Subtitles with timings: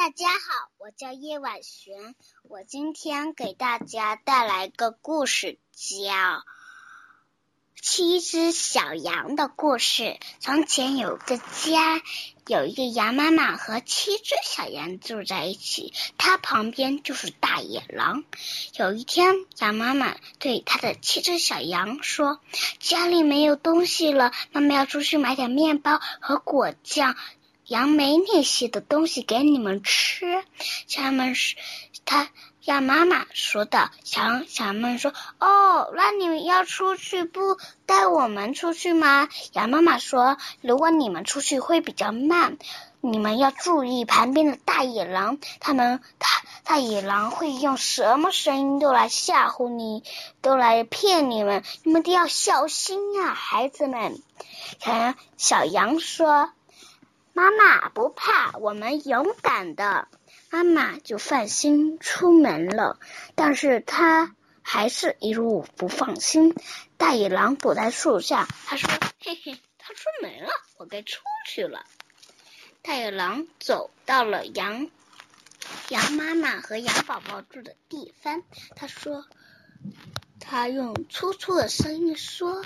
[0.00, 2.14] 大家好，我叫叶婉璇，
[2.48, 6.10] 我今天给大家带来个故事，叫
[7.82, 10.04] 《七只小羊的故事》。
[10.38, 12.00] 从前有个家，
[12.46, 18.24] 有一个羊妈妈和七只小羊住在一起，它旁边就是大野狼。
[18.78, 22.40] 有一天，羊妈妈对它的七只小羊说
[22.80, 27.16] ：“家里没有东西了，妈妈要出去买点面包和果酱。”
[27.70, 30.42] 杨梅那些的东西给你们吃，
[30.88, 31.54] 小羊们是，
[32.04, 32.28] 他
[32.64, 33.92] 让妈妈说道。
[34.02, 42.58] 小羊小羊们说：“哦，那你们要出去，不带我们出去吗？”羊妈妈说：“如果你们出去会比较慢，
[43.00, 46.26] 你们要注意旁边的大野狼，他们大
[46.64, 50.02] 大野狼会用什么声音都来吓唬你，
[50.42, 54.20] 都来骗你们，你们都要小心呀，孩子们。”
[54.82, 56.50] 小羊小羊说。
[57.32, 60.08] 妈妈不怕，我们勇敢的。
[60.50, 62.98] 妈妈就放心出门了，
[63.34, 66.54] 但是他还是一路不放心。
[66.96, 68.90] 大野狼躲在树下，他说
[69.22, 71.84] ：“嘿嘿，他出门了，我该出去了。”
[72.82, 74.90] 大野狼走到了羊
[75.88, 78.42] 羊妈妈和羊宝宝住的地方，
[78.74, 79.24] 他说
[80.40, 82.64] ：“他用粗粗的声音说。”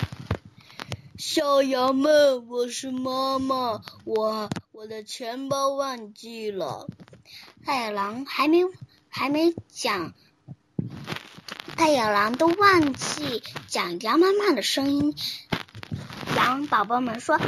[1.16, 6.88] 小羊们，我是妈妈，我我的钱包忘记了。
[7.64, 8.64] 太野狼还没
[9.08, 10.12] 还没讲，
[11.76, 15.14] 太野狼都忘记讲羊妈妈的声音。
[16.34, 17.38] 羊宝宝们说：“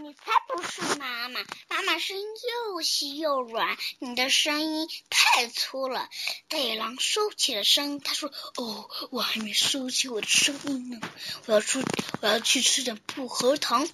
[0.00, 6.08] 你才不是妈妈，妈妈声音又细又软，你的声音太粗了。”
[6.46, 11.00] 大野狼收起了声音，他说：“哦，我还没收起我的声音呢，
[11.46, 11.82] 我要出，
[12.20, 13.88] 我要去吃点薄荷糖。”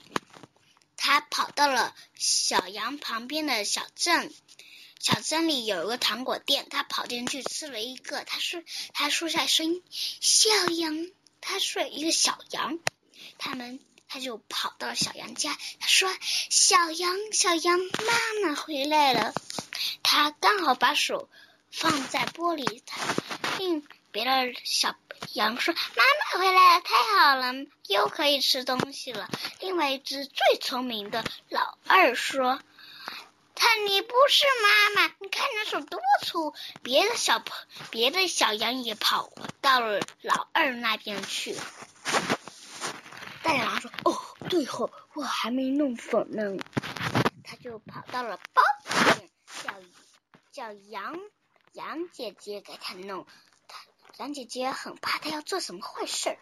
[0.99, 4.31] 他跑到了小羊旁边的小镇，
[5.01, 8.25] 小镇里有一个糖果店，他跑进去吃了一个。
[8.25, 11.09] 他说：“他说下声音，小羊，
[11.41, 12.79] 他说一个小羊，
[13.39, 13.81] 他们。”
[14.14, 16.08] 他就跑到小羊家，他说
[16.48, 19.35] ：“小羊，小羊，妈妈回来了。”
[20.05, 21.29] 他刚好把手
[21.73, 22.80] 放在玻璃，
[23.58, 24.95] 另别的小
[25.33, 27.52] 羊说：“妈妈回来了，太好了，
[27.89, 32.61] 又可以吃东西了。”另外一只最聪明的老二说
[33.57, 36.55] ：“他你不是妈妈，你看你手多粗。”
[36.85, 37.58] 别的小朋
[37.91, 41.57] 别的小羊也跑到了老二那边去。
[43.45, 44.19] 大野狼说：“哦，
[44.49, 46.57] 对后我还没弄粉呢。”
[47.45, 49.31] 他就跑到了包子店，
[50.51, 51.15] 叫叫杨
[51.75, 53.27] 杨姐姐给他弄。
[53.69, 53.77] 他
[54.17, 56.39] 杨姐姐很怕他要做什么坏事。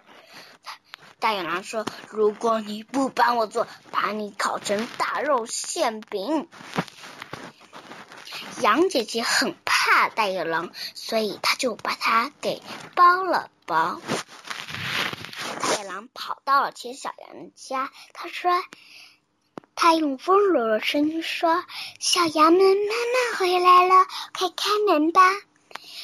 [1.19, 6.49] 大野狼说：“如果你不帮我做，把你烤成大肉馅饼。”
[8.61, 12.63] 杨姐姐很怕大野狼，所以他就把它给
[12.95, 14.01] 包了包。
[16.15, 18.51] 跑到了铁小羊的家，他说
[19.75, 21.65] ：“他用温柔的声音说，
[21.99, 22.95] 小羊们，妈
[23.33, 25.21] 妈回来了，快开门吧。”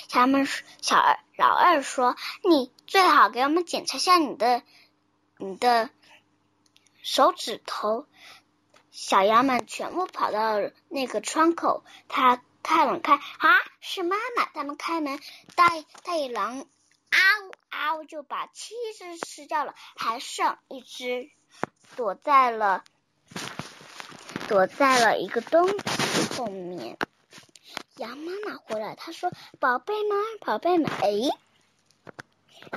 [0.08, 0.48] 小羊们，
[0.80, 2.16] 小二老二说
[2.48, 4.62] ：“你最好给我们检查下你的
[5.38, 5.90] 你的
[7.02, 8.06] 手指头。”
[8.90, 10.56] 小羊们全部跑到
[10.88, 13.48] 那个窗口，他看了看啊，
[13.80, 14.46] 是妈妈。
[14.46, 15.20] 他们开门，
[15.54, 15.68] 大
[16.02, 16.66] 大野狼。
[17.10, 21.30] 啊呜啊呜，就把七只吃掉了，还剩一只
[21.96, 22.84] 躲在了
[24.48, 26.96] 躲在了一个东西后面。
[27.96, 31.10] 羊妈妈回来，她说：“宝贝们，宝贝们，哎，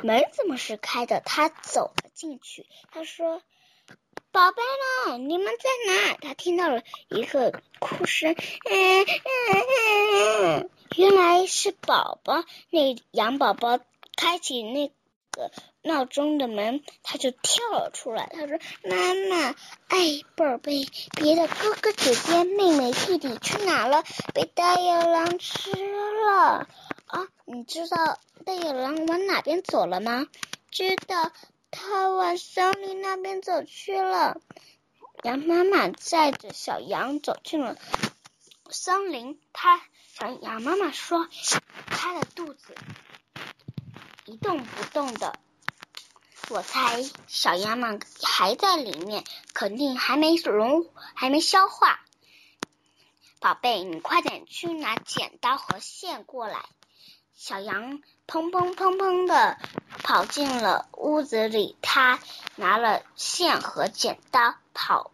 [0.02, 3.42] 门怎么是开的？”她走了进去，她说
[4.32, 4.62] ：“宝贝
[5.06, 13.80] 们，你们在哪？”她听到了一个哭声，嗯嗯嗯，原来是宝宝，那羊宝宝。
[14.22, 14.94] 开启那
[15.32, 15.52] 个
[15.82, 18.30] 闹钟的门，他就跳了出来。
[18.32, 19.56] 他说：“妈妈，
[19.88, 24.04] 哎，宝贝，别的哥哥姐姐、妹妹弟弟去哪了？
[24.36, 26.68] 被大野狼吃了
[27.08, 27.28] 啊！
[27.46, 30.28] 你知道大野狼往哪边走了吗？
[30.70, 31.32] 知道，
[31.72, 34.40] 他往森林那边走去了。”
[35.26, 37.76] 羊妈妈载着小羊走进了
[38.70, 39.42] 森林。
[39.52, 39.82] 他
[40.14, 41.28] 小羊妈妈说
[41.90, 42.76] ：“他的肚子。”
[44.32, 45.38] 一动不动的，
[46.48, 52.00] 我猜小羊们还在里面，肯定还没融，还没消化。
[53.42, 56.64] 宝贝，你快点去拿剪刀和线过来。
[57.36, 59.58] 小羊砰砰砰砰的
[60.02, 62.18] 跑进了屋子里，他
[62.56, 65.12] 拿了线和剪刀，跑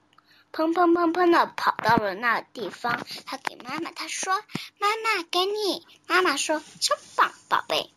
[0.53, 3.03] 砰砰砰砰的跑到了那地方。
[3.25, 4.35] 他给妈妈，他说
[4.77, 7.91] ：“妈妈，给你。”妈妈说：“真棒，宝贝。”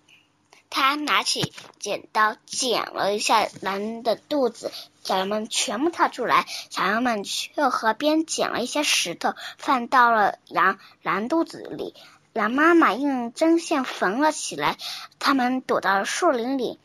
[0.83, 4.73] 他拿起剪刀剪了一下狼的肚子，
[5.05, 6.47] 小羊们全部跳出来。
[6.71, 11.95] 小羊们去河边捡了一些石头，放到了羊狼肚子里。
[12.33, 14.79] 狼妈妈用针线缝了起来。
[15.19, 16.81] 他们躲到了树林里，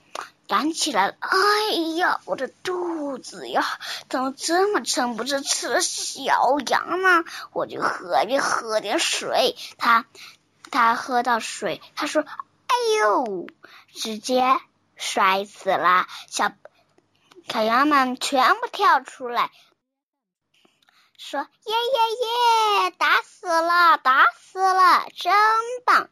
[0.49, 3.63] 狼起来了：“哎呀，我的肚子呀，
[4.09, 5.15] 怎么这么撑？
[5.15, 7.23] 不是吃了小羊吗？
[7.53, 10.05] 我就喝点喝点水。”他
[10.69, 12.25] 他喝到水，他说
[12.67, 13.47] ：“哎呦！”
[13.93, 14.59] 直接
[14.95, 16.51] 摔死了，小
[17.47, 19.51] 小羊们全部跳出来，
[21.17, 25.33] 说：“耶耶耶，打死了，打死了，真
[25.85, 26.09] 棒！”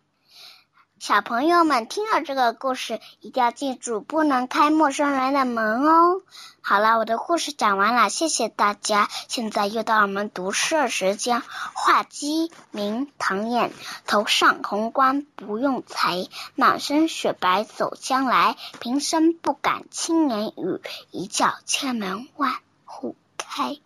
[1.03, 6.21] 小朋友们听了这个故事，一定要记住，不能开陌生人的门哦。
[6.61, 9.09] 好了，我的故事讲完了，谢谢大家。
[9.27, 11.43] 现在又到我们读诗的时间。
[11.73, 13.73] 画鸡明，唐寅。
[14.07, 18.55] 头上红冠不用裁，满身雪白走将来。
[18.79, 22.53] 平生不敢轻言语，一叫千门万
[22.85, 23.77] 户开。